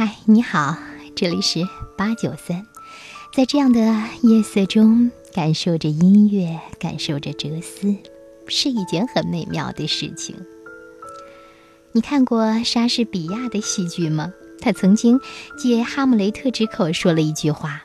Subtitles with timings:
[0.00, 0.76] 嗨，你好，
[1.16, 1.58] 这里是
[1.96, 2.64] 八九三，
[3.34, 3.80] 在这样的
[4.22, 7.96] 夜色中，感受着音乐，感受着哲思，
[8.46, 10.36] 是一件很美妙的事情。
[11.90, 14.32] 你看过莎士比亚的戏剧吗？
[14.60, 15.18] 他曾经
[15.58, 17.82] 借哈姆雷特之口说了一句话：“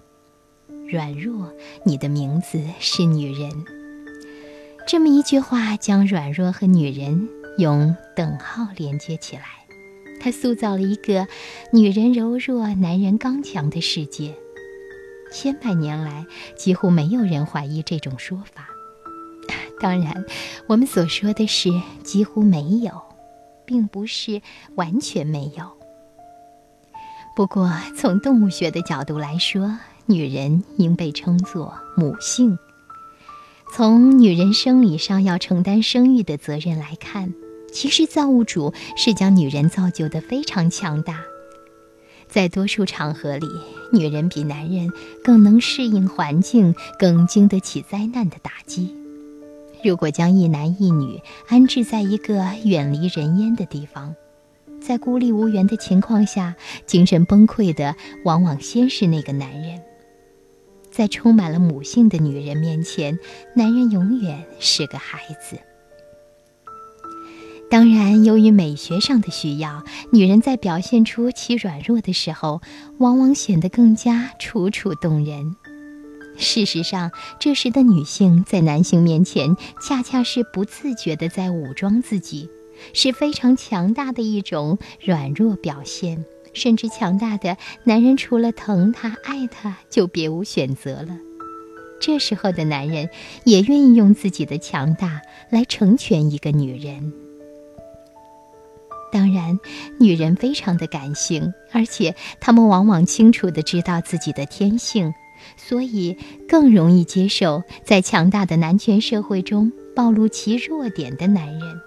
[0.87, 1.51] 软弱，
[1.83, 3.49] 你的名字是女人。”
[4.85, 7.27] 这么一句话，将软弱和女人
[7.57, 9.62] 用等号连接起来。
[10.23, 11.27] 他塑造了一个
[11.73, 14.33] 女人柔弱、男人刚强的世界。
[15.33, 16.25] 千百年来，
[16.55, 18.69] 几乎没有人怀疑这种说法。
[19.81, 20.23] 当然，
[20.65, 21.69] 我们所说的是
[22.03, 23.01] 几乎没有，
[23.65, 24.41] 并不是
[24.75, 25.69] 完全没有。
[27.35, 32.57] 不过，从动物学的角度来说，女人应被称作母性。
[33.75, 37.33] 从女人生理上要承担生育的责任来看。
[37.73, 41.21] 其实，造物主是将女人造就的非常强大。
[42.29, 43.47] 在多数场合里，
[43.91, 44.91] 女人比男人
[45.23, 48.95] 更能适应环境，更经得起灾难的打击。
[49.83, 54.15] 如果将一男一女安置在一个远离人烟的地方，
[54.79, 59.81] 在孤立无援的情况下，精神崩溃的往往先是那个男人。
[60.89, 63.17] 在充满了母性的女人面前，
[63.55, 65.57] 男人永远是个孩子。
[67.73, 72.61] 当然，由于美学上的需要，女人在表现出其软弱的时候，
[72.99, 75.55] 往往显得更加楚楚动人。
[76.37, 82.47] 事实上，这时的女性在男性面前，恰恰是不自觉地在武装自己，
[82.93, 91.17] 是非常强大的一种软弱表现，甚至强大的男人除了疼她、爱她，就别无选择了。
[91.99, 93.09] 这时候的男人
[93.45, 97.11] 也愿意用自己的强大来成全一个女人。
[99.13, 99.59] 当然，
[99.99, 105.13] 女人非常的感性，而且她们往往清楚的知道自己的天性，
[105.55, 106.17] 所以
[106.49, 111.79] 更容易接受在强大的男权社会中暴露其弱点的男人。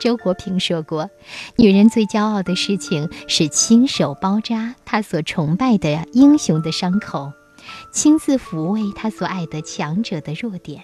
[0.00, 1.08] 周国平说过
[1.54, 7.32] ：“女人最骄傲的事情是亲手包扎她所崇拜的英雄的伤口，
[7.92, 10.82] 亲自抚慰她所爱的强者的弱点，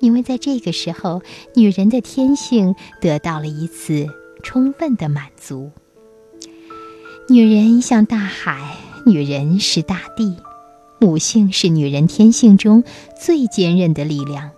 [0.00, 1.22] 因为在这个时候，
[1.54, 4.06] 女人的天性得到了一次。”
[4.48, 5.72] 充分的满足。
[7.28, 10.38] 女人像大海，女人是大地，
[10.98, 12.82] 母性是女人天性中
[13.20, 14.52] 最坚韧的力量。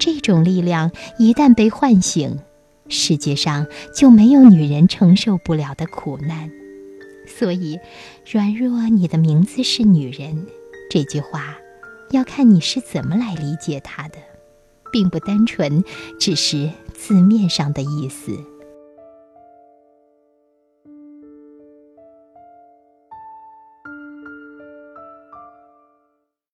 [0.00, 0.90] 这种力量
[1.20, 2.40] 一旦被唤醒，
[2.88, 6.50] 世界上就没有女人承受不了的苦难。
[7.28, 7.78] 所以，
[8.28, 10.48] 软弱，你的名字是女人。
[10.90, 11.58] 这句话，
[12.10, 14.18] 要看你是怎么来理解它的，
[14.90, 15.84] 并不单纯
[16.18, 18.36] 只是字面上的意思。